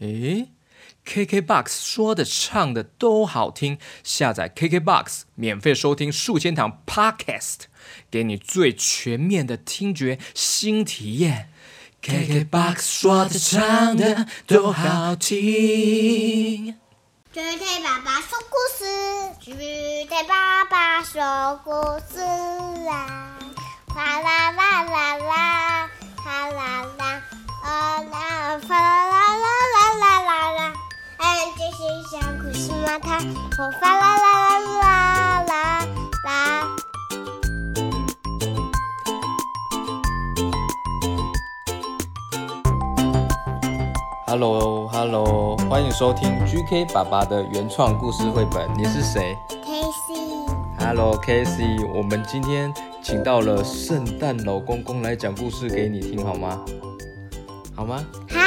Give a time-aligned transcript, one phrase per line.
[0.00, 0.48] 诶
[1.06, 7.60] ，KKBOX 说的唱的都好听，下载 KKBOX 免费收听数千堂 Podcast，
[8.10, 11.50] 给你最全面的听觉新体验。
[12.02, 16.76] KKBOX 说的唱的都好听。
[17.32, 18.84] 巨腿爸爸说故事，
[19.40, 19.52] 巨
[20.04, 21.70] 腿爸爸说故
[22.12, 22.20] 事
[22.88, 23.38] 啊，
[23.88, 27.22] 哗啦啦啦啦，哗啦啦，
[27.62, 29.35] 啦啦，哗啦啦啦
[33.16, 33.22] 我
[33.80, 35.86] 哗啦啦啦啦啦
[36.22, 36.68] 啦。
[44.26, 48.68] Hello，Hello，欢迎收听 GK 爸爸的原创故事绘本。
[48.76, 52.70] 你是谁 Casey，？Hello，Casey，我们今天
[53.02, 56.62] 请到了圣诞老公公来讲故事给你听，好吗？
[57.74, 58.04] 好吗？
[58.28, 58.38] 好，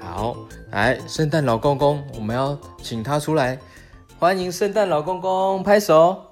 [0.00, 0.36] 好，
[0.70, 3.58] 来，圣诞老公公，我们要请他出来，
[4.18, 6.22] 欢迎圣诞老公公，拍手。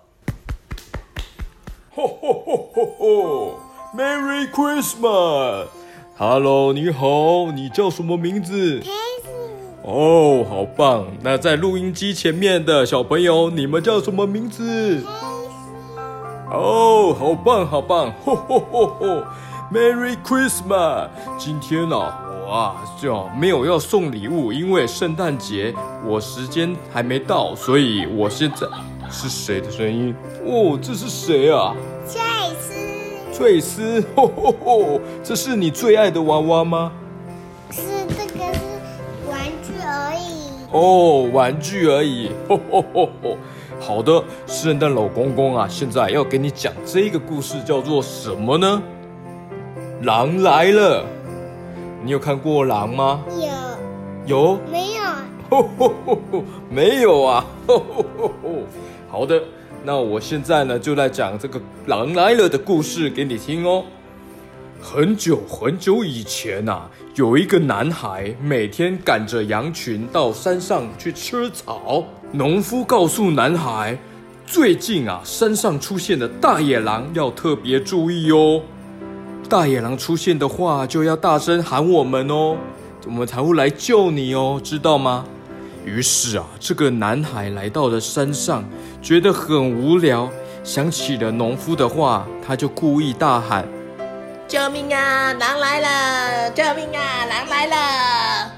[1.94, 3.60] 吼吼吼吼吼
[3.94, 8.88] ！Merry Christmas！Hello，你好，你叫什么名字？Casey，
[9.82, 11.08] 哦，好棒！
[11.20, 15.04] 那在录音机前面的小朋友，你们叫什么名字？
[16.50, 18.10] 哦，好棒，好棒！
[18.24, 19.22] 吼吼吼吼
[19.70, 21.10] ！Merry Christmas！
[21.36, 25.74] 今天呢、啊，我啊就没有要送礼物，因为圣诞节
[26.06, 28.66] 我时间还没到，所以我现在
[29.10, 30.14] 是谁的声音？
[30.46, 31.74] 哦，这是谁啊？
[32.06, 32.20] 翠
[32.60, 35.00] 丝，翠丝，吼吼吼！
[35.22, 36.92] 这是你最爱的娃娃吗？
[37.70, 38.60] 是这个是
[39.28, 40.50] 玩具而已。
[40.70, 43.38] 哦，玩具而已，吼吼吼吼！
[43.80, 48.82] 好的，圣诞老公公啊，现在要给你讲这个故事，叫做什么呢？
[50.02, 51.04] 狼来了。
[52.04, 53.24] 你有看过狼吗？
[53.30, 53.48] 有
[54.26, 54.93] 有，没有？
[55.50, 58.50] 吼吼吼吼，没有啊，吼吼吼吼。
[59.08, 59.40] 好的，
[59.84, 63.84] 那我现在呢就来讲这个狼来了的故事给你听哦。
[64.82, 72.04] 很久很久以前啊，有一个男孩每天赶着羊群到山上去吃草。
[72.32, 73.96] 农夫告诉男孩，
[74.44, 78.60] 最近啊，山上出现的大野狼要特别注意哦。
[79.48, 82.56] 大野狼出现的话，就要大声喊我们哦，
[83.06, 85.24] 我们才会来救你哦，知道吗？
[85.84, 88.64] 于是啊，这个男孩来到了山上，
[89.02, 90.30] 觉得很无聊，
[90.62, 93.66] 想起了农夫的话，他就故意大喊。
[94.48, 95.32] 救命啊！
[95.34, 96.50] 狼来了！
[96.50, 97.26] 救命啊！
[97.28, 98.52] 狼来了！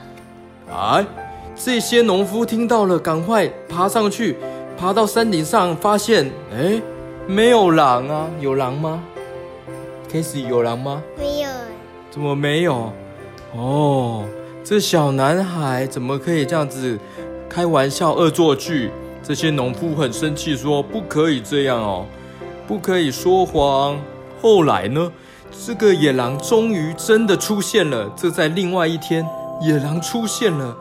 [0.72, 1.06] 哎，
[1.54, 4.36] 这些农夫听到了，赶快爬上去，
[4.78, 6.80] 爬到山顶上，发现，哎，
[7.26, 9.02] 没有狼啊，有狼吗
[10.10, 11.02] ？Casey 有狼吗？
[11.18, 11.48] 没有。
[12.10, 12.92] 怎么没有？
[13.54, 14.24] 哦，
[14.68, 16.98] 这小男孩怎么可以这样子
[17.48, 18.90] 开玩笑、恶作剧？
[19.22, 22.04] 这些农夫很生气，说不可以这样哦，
[22.66, 23.96] 不可以说谎。
[24.42, 25.12] 后来呢，
[25.64, 28.10] 这个野狼终于真的出现了。
[28.16, 29.24] 这在另外一天，
[29.62, 30.76] 野狼出现了。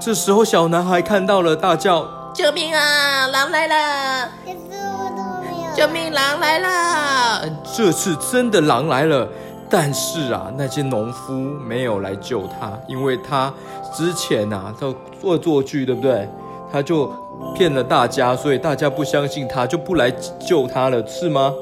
[0.00, 3.26] 这时候，小男孩看到了，大叫救命啊！
[3.26, 4.30] 狼来了！
[4.46, 5.76] 可是我都没有。
[5.76, 6.10] 救命！
[6.10, 7.46] 狼来了！
[7.76, 9.28] 这次真的狼来了，
[9.68, 13.52] 但是啊，那些农夫没有来救他，因为他
[13.92, 16.28] 之前啊他恶作剧，对不对？
[16.72, 17.12] 他就
[17.54, 21.52] 骗了大家，所以大家不相信他，就不来救他了，是吗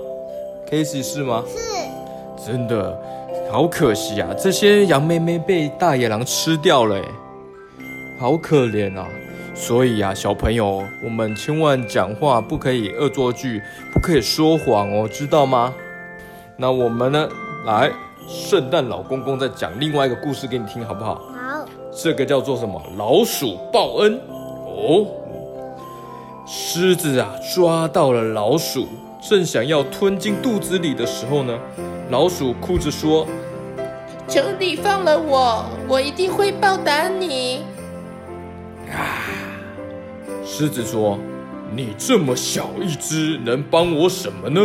[0.69, 1.43] ？Casey 是吗？
[2.37, 2.98] 是真的，
[3.50, 4.28] 好可惜啊！
[4.38, 7.03] 这些羊妹妹被大野狼吃掉了，哎，
[8.19, 9.06] 好可怜啊！
[9.54, 13.62] 所以啊，小朋友，我们千万讲话不可以恶作剧，
[13.93, 15.72] 不可以说谎哦，知道吗？
[16.56, 17.28] 那我们呢，
[17.64, 17.91] 来，
[18.28, 21.14] 圣诞老公公再讲另外一个故事给你听，好不好？
[21.14, 21.64] 好。
[21.91, 22.80] 这个叫做什么？
[22.98, 24.20] 老鼠报恩
[24.66, 25.06] 哦。
[26.47, 28.86] 狮子啊，抓到了老鼠，
[29.22, 31.58] 正想要吞进肚子里的时候呢，
[32.10, 33.26] 老鼠哭着说
[34.28, 37.62] 求你放了我，我一定会报答你。
[38.93, 39.25] ：“啊
[40.44, 41.19] 狮子说
[41.75, 44.61] ：“你这么小一只，能帮我什么呢？”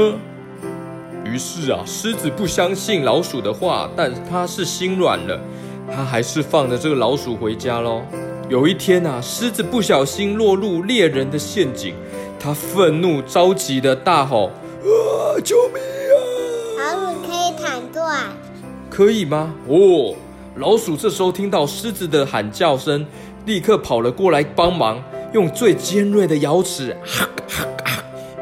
[1.31, 5.39] 于是啊，狮子不相信老鼠的话，但他是心软了，
[5.93, 8.01] 他还是放着这个老鼠回家喽。
[8.49, 11.93] 有一天啊，狮子不小心落入猎人的陷阱，
[12.39, 14.49] 他愤怒着急的大吼
[14.81, 15.81] ：“啊，救命
[16.81, 18.23] 啊！”老鼠可以砍断。
[18.89, 19.53] 可以吗？
[19.67, 20.15] 哦，
[20.55, 23.05] 老鼠这时候听到狮子的喊叫声，
[23.45, 24.99] 立刻跑了过来帮忙，
[25.33, 27.68] 用最尖锐的牙齿哈哈哈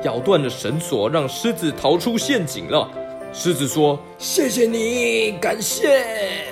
[0.08, 2.90] 咬断了绳索，让狮子逃出陷阱了。
[3.34, 6.46] 狮子说：“谢谢你，感谢。”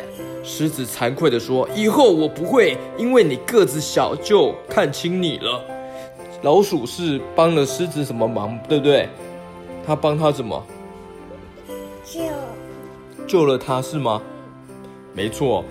[0.44, 5.64] 狮子惭愧的说：“以后我不会因为你个子小就看轻你了。”
[6.44, 9.08] 老鼠是帮了狮子什么忙，对不对？
[9.88, 10.62] 他帮他什么？
[12.04, 12.20] 救
[13.26, 14.22] 救了他是吗？
[15.14, 15.64] 没错，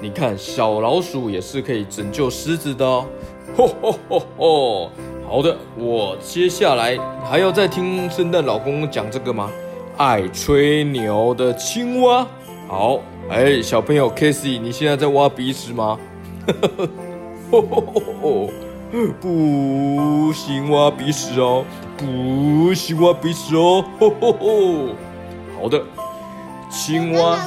[0.00, 3.04] 你看小老鼠也是可以拯救狮子的哦。
[3.56, 4.90] 吼吼吼吼！
[5.26, 9.50] 好的，我接下来还要再听圣诞老公公讲这个吗？
[9.96, 12.26] 爱吹牛的青蛙。
[12.68, 13.00] 好，
[13.30, 15.98] 哎，小朋友 k a s e y 你现在在挖鼻屎吗？
[17.50, 18.50] 吼吼吼吼！
[19.20, 21.64] 不行挖鼻屎哦，
[21.96, 23.84] 不行挖鼻屎哦。
[23.98, 24.88] 吼吼吼！
[25.60, 25.82] 好的，
[26.70, 27.38] 青蛙。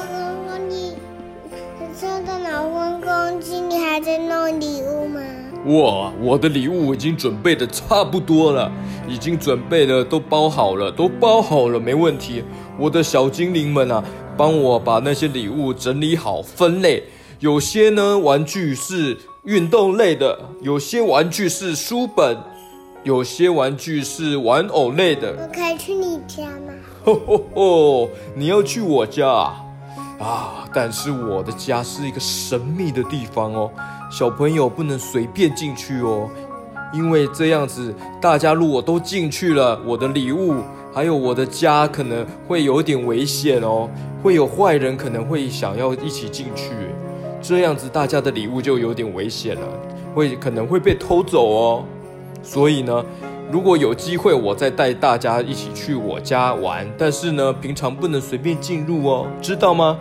[5.68, 8.72] 哇，我的礼物已经准备的差不多了，
[9.06, 12.42] 已经准备的都包好了，都包好了，没问题。
[12.78, 14.02] 我的小精灵们啊，
[14.36, 17.04] 帮我把那些礼物整理好，分类。
[17.40, 22.38] 有些呢，玩具是运动类的，有些玩具是书本，
[23.04, 25.34] 有些玩具是玩偶类的。
[25.38, 26.72] 我可以去你家吗？
[27.04, 28.10] 吼吼吼！
[28.34, 29.64] 你要去我家啊？
[30.18, 30.64] 啊！
[30.74, 33.70] 但是我的家是一个神秘的地方哦，
[34.10, 36.28] 小朋友不能随便进去哦，
[36.92, 40.56] 因为这样子，大家如果都进去了，我的礼物
[40.92, 43.88] 还有我的家可能会有点危险哦，
[44.22, 46.72] 会有坏人可能会想要一起进去，
[47.42, 49.66] 这样子大家的礼物就有点危险了，
[50.14, 51.84] 会可能会被偷走哦。
[52.42, 53.04] 所以呢，
[53.52, 56.86] 如果有机会，我再带大家一起去我家玩。
[56.96, 59.98] 但是呢，平常不能随便进入哦，知道吗？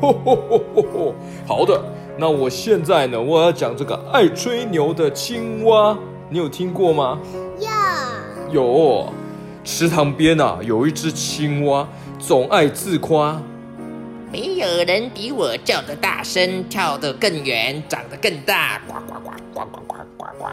[0.00, 1.14] 吼吼吼吼吼！
[1.46, 1.78] 好的，
[2.20, 5.96] 那我现在呢，我要讲这个爱吹牛的青蛙，
[6.28, 7.18] 你有听过吗？
[8.50, 9.12] 有，有，
[9.64, 11.88] 池塘边啊，有一只青蛙，
[12.18, 13.40] 总爱自夸。
[14.30, 20.48] 没有人比我叫得大声，跳得更远，长得更大，呱呱呱呱呱呱呱呱。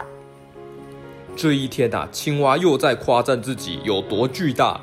[1.36, 4.80] 这一天啊，青蛙又在夸赞自己有多巨大。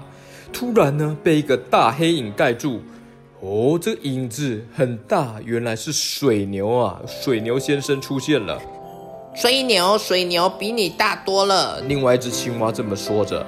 [0.54, 2.80] 突然呢，被一个大黑影盖住。
[3.48, 7.00] 哦，这个影子很大，原来是水牛啊！
[7.06, 8.60] 水牛先生出现了。
[9.36, 11.80] 水牛，水牛比你大多了。
[11.82, 13.46] 另外一只青蛙这么说着，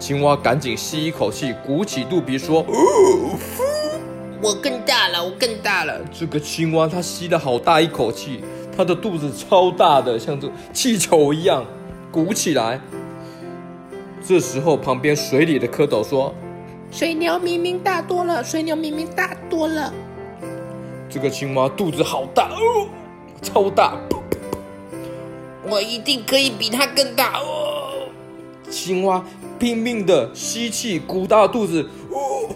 [0.00, 3.38] 青蛙赶紧吸一口气，鼓起肚皮说：“哦
[4.42, 6.00] 我更大了，我更大了。
[6.12, 8.40] 这个青蛙它吸了好大一口气，
[8.76, 11.64] 它的肚子超大的，像这气球一样
[12.10, 12.80] 鼓起来。”
[14.26, 16.34] 这时候，旁边水里的蝌蚪说。
[16.96, 19.92] 水牛明明大多了，水牛明明大多了。
[21.10, 22.88] 这个青蛙肚子好大哦，
[23.42, 23.98] 超大！
[25.68, 28.08] 我一定可以比它更大哦。
[28.70, 29.22] 青蛙
[29.58, 32.48] 拼命的吸气，鼓大肚子，哦，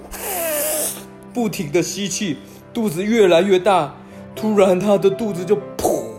[1.35, 2.39] 不停的吸气，
[2.73, 3.95] 肚子越来越大。
[4.35, 6.15] 突然，它的肚子就噗！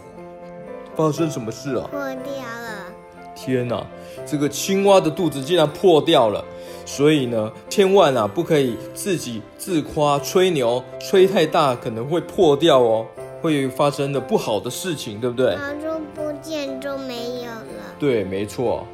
[0.96, 1.88] 发生什么事啊？
[1.90, 2.86] 破掉了！
[3.36, 3.84] 天哪，
[4.32, 6.42] 这个青蛙的肚子竟然破掉了！
[6.86, 13.06] 所以呢，千万啊不可以自己自夸吹牛，吹太大可能会破掉哦，
[13.42, 15.58] 会发生的不好的事情，对不对？
[15.58, 17.84] 好就不见就没有了。
[18.00, 18.88] 对，没错。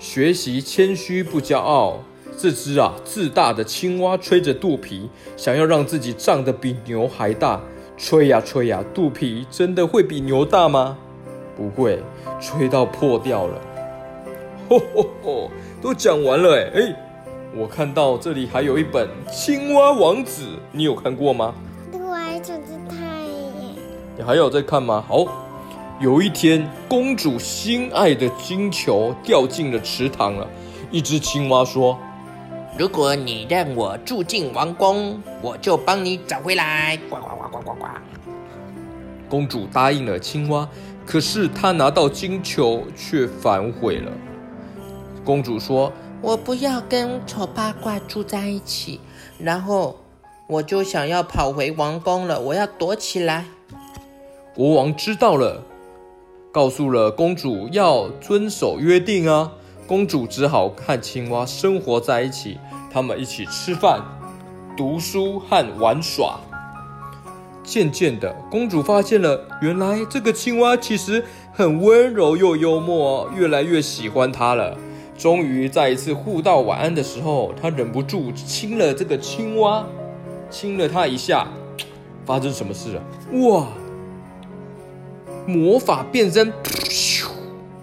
[0.00, 1.98] 学习谦虚不骄傲。
[2.36, 7.60] 这只啊自大的青蛙吹着肚皮，想要让自己胀得比牛还大。
[7.96, 10.96] 吹呀吹呀，肚皮真的会比牛大吗？
[11.54, 12.02] 不会，
[12.40, 13.60] 吹到破掉了。
[14.70, 15.50] 吼吼吼，
[15.82, 16.96] 都讲完了哎哎。
[17.56, 21.52] 我看到这里还有一本《青蛙王子》，你有看过吗？
[21.92, 23.74] 我还想着看耶。
[24.16, 25.04] 你还有在看吗？
[25.08, 25.26] 好，
[25.98, 30.46] 有一天，公主心爱的金球掉进了池塘了。
[30.92, 31.98] 一只青蛙说
[32.78, 37.86] ：“如果你让我住进王宫，我就帮你找回来。”呱呱呱呱呱呱。
[39.28, 40.68] 公主答应了青蛙，
[41.04, 44.12] 可是她拿到金球却反悔了。
[45.30, 45.92] 公主说。
[46.20, 48.98] 我不要跟丑八怪住在一起，
[49.38, 49.96] 然后
[50.48, 52.40] 我就想要跑回王宫了。
[52.40, 53.44] 我要躲起来。
[54.52, 55.62] 国王知道了，
[56.50, 59.52] 告诉了公主要遵守约定啊。
[59.86, 62.58] 公主只好和青蛙生活在一起，
[62.92, 64.02] 他们一起吃饭、
[64.76, 66.40] 读书和玩耍。
[67.62, 74.76] 渐渐的，公主发现了，原来这个青蛙其实很温柔又幽默，越来越喜欢它了。
[75.20, 79.84] 终于在一次互道晚安的时候，他忍不住亲了这个青蛙，
[80.48, 81.46] 亲了它一下。
[82.24, 83.02] 发生什么事了？
[83.48, 83.66] 哇！
[85.46, 86.50] 魔法变身，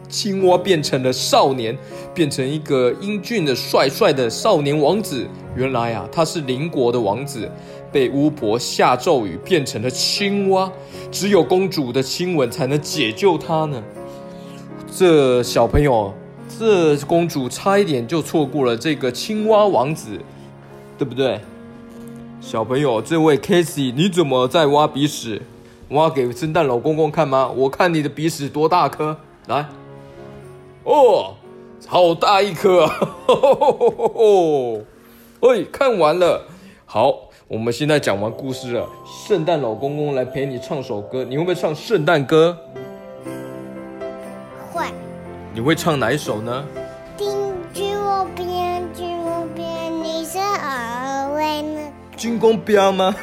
[0.08, 1.78] 青蛙变成了少年，
[2.14, 5.28] 变成一个英俊的、帅帅的少年王子。
[5.56, 7.48] 原来啊，他是邻国的王子，
[7.92, 10.72] 被巫婆下咒语变成了青蛙，
[11.12, 13.84] 只有公主的亲吻才能解救他呢。
[14.96, 16.14] 这小朋友，
[16.48, 20.20] 这公主差一点就错过了这个青蛙王子，
[20.98, 21.40] 对不对？
[22.40, 25.42] 小朋友，这位 k a s e y 你怎么在挖鼻屎？
[25.90, 27.50] 挖给圣诞老公公看吗？
[27.56, 29.66] 我看你的鼻屎多大颗，来。
[30.84, 31.36] 哦，
[31.88, 32.94] 好大一颗啊！
[35.42, 36.46] 哎，看完了。
[36.86, 38.88] 好，我们现在讲完故事了。
[39.28, 42.58] 圣诞老公公来陪你唱首歌，你会不会唱圣诞歌？
[45.58, 45.62] 会。
[45.62, 46.64] 你会唱哪一首呢？
[47.18, 47.28] 听
[47.74, 51.92] 君我边，君我边，你是呢？
[52.16, 53.16] 军工标吗？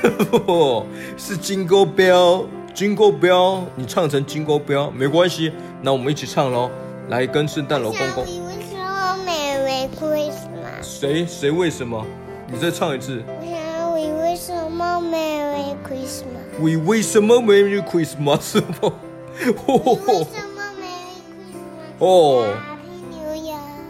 [1.16, 3.62] 是金钩标，金钩标。
[3.76, 6.70] 你唱成金钩标没关系，那我们一起唱喽。
[7.08, 8.24] 来跟圣诞老公公。
[8.24, 8.30] 为
[8.68, 10.82] 什么 Merry Christmas？
[10.82, 12.04] 谁谁为什么？
[12.50, 13.22] 你再唱一次。
[13.28, 16.62] 我想为为什么 Merry Christmas？
[16.62, 18.40] 为为什么 Merry Christmas？
[18.40, 18.92] 什么？
[19.38, 20.53] 为什么 Merry Christmas？
[21.98, 22.46] 哦。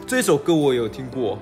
[0.07, 1.39] 这首歌我有听过，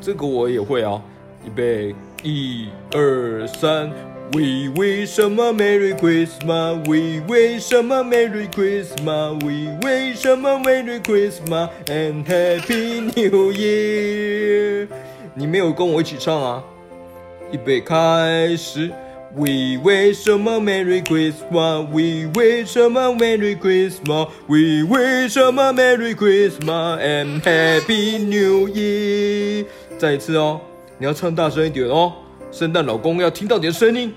[0.00, 1.02] 这个我也会啊。
[1.44, 3.90] 预备，一二三。
[4.32, 6.88] We wish a Merry Christmas.
[6.88, 9.34] We wish a Merry Christmas.
[9.44, 14.88] We wish a Merry Christmas and Happy New Year.
[15.34, 16.64] 你没有跟我一起唱啊？
[17.50, 18.90] 预备开始。
[19.34, 21.88] We wish a Merry Christmas.
[21.90, 24.28] We wish a Merry Christmas.
[24.46, 29.64] We wish a Merry Christmas and Happy New Year.
[29.98, 30.60] 再一次哦，
[30.98, 32.12] 你要唱大声一点哦。
[32.50, 34.12] 圣诞老公要听到你的声音。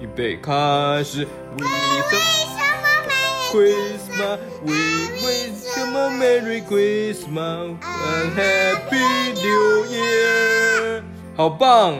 [0.00, 1.26] 预备开始。
[1.58, 2.14] We wish
[2.56, 4.38] a Merry Christmas.
[4.64, 4.72] We
[5.20, 11.02] wish a Merry Christmas and Happy New Year。
[11.36, 11.98] 好棒！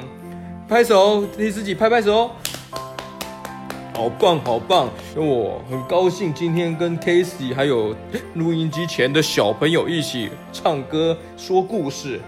[0.66, 2.30] 拍手，替自己拍拍手。
[3.96, 4.88] 好棒，好棒！
[5.14, 7.94] 我很高兴今天跟 Casey 还有
[8.34, 12.20] 录音机前的小朋友一起唱歌说故事。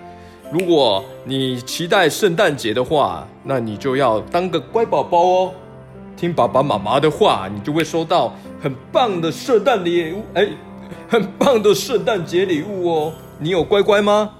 [0.53, 5.53] 如果你期待圣诞节的话，那你就要当个乖宝宝哦。
[6.17, 8.33] 听爸爸妈妈的话，你就会收到
[8.63, 10.49] 很棒的圣诞礼物，哎，
[11.09, 13.13] 很棒的圣诞节礼物哦。
[13.41, 14.31] 你有乖乖吗？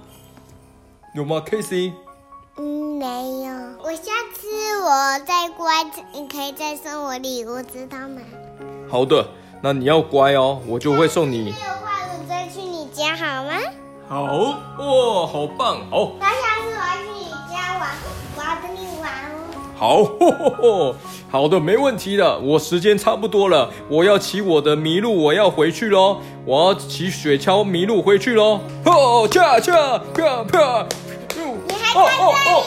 [1.13, 1.91] 有吗，Casey？
[2.55, 3.05] 嗯，没
[3.43, 3.53] 有。
[3.83, 4.11] 我下
[4.87, 8.21] 次我再乖，你可以再送我礼物，知道吗？
[8.89, 9.27] 好的，
[9.61, 11.39] 那你要乖哦，我就会送你。
[11.39, 13.51] 没有坏了再去你家好吗？
[14.07, 16.13] 好哇，好棒，好。
[16.17, 17.89] 那下次我要去你家玩，
[18.37, 20.95] 我要跟你玩哦。
[21.29, 22.39] 好，好的，没问题的。
[22.39, 26.19] 我时间差不多了，我要骑我的麋鹿，我要回去喽。
[26.45, 28.61] 我要骑雪橇麋鹿回去喽。
[28.85, 30.87] 哦，恰恰，啪啪，
[31.35, 32.63] 你还在这里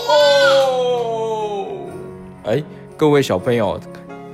[2.51, 2.61] 哎，
[2.97, 3.79] 各位小朋友，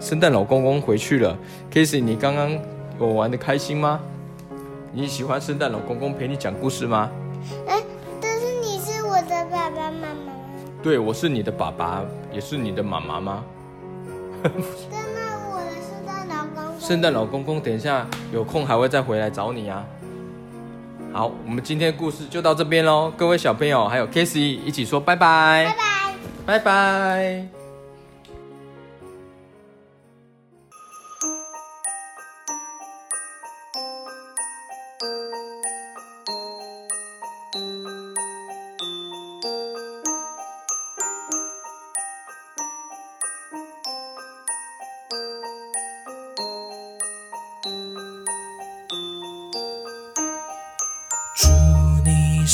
[0.01, 1.37] 圣诞老公公回去了。
[1.71, 2.59] Casey，你刚刚
[2.99, 4.01] 我玩的开心吗？
[4.91, 7.11] 你喜欢圣诞老公公陪你讲故事吗？
[7.69, 7.83] 哎，
[8.19, 10.33] 但是你是我的爸爸妈妈。
[10.83, 13.45] 对，我是你的爸爸，也是你的妈妈吗？
[14.43, 14.49] 那
[15.51, 16.81] 我的圣诞老公公。
[16.81, 19.85] 圣诞老公公，等一下有空还会再回来找你啊。
[21.13, 23.13] 好，我们今天故事就到这边喽。
[23.15, 26.15] 各位小朋友，还有 k a s e y 一起说拜拜，拜拜，
[26.47, 27.56] 拜拜。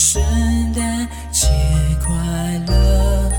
[0.04, 0.20] 圣
[0.74, 1.46] 诞节
[2.04, 2.12] 快
[2.66, 3.32] 乐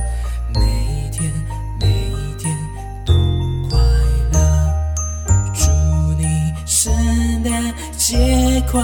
[0.55, 1.29] 每一天
[1.77, 2.57] 每一天
[3.05, 3.13] 都
[3.69, 3.77] 快
[4.31, 4.39] 乐。
[5.53, 5.69] 祝
[6.17, 6.89] 你圣
[7.43, 8.81] 诞节快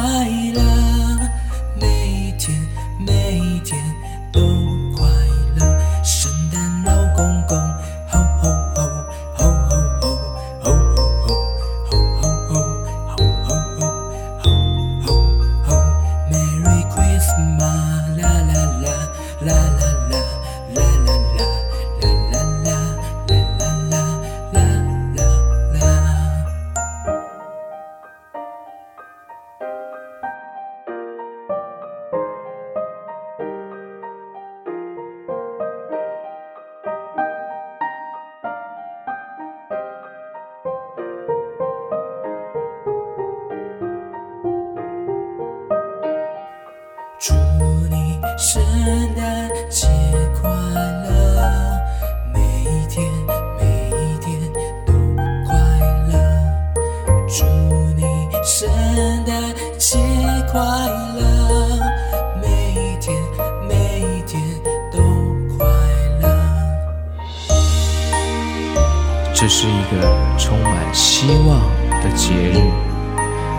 [69.40, 71.62] 这是一个充满希望
[72.04, 72.60] 的节日，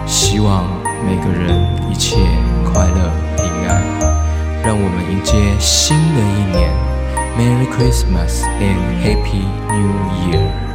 [0.07, 0.67] 希望
[1.07, 1.57] 每个人
[1.91, 2.19] 一切
[2.71, 3.81] 快乐平安。
[4.63, 6.71] 让我们迎接新的一年
[7.39, 10.70] ，Merry Christmas and Happy New Year！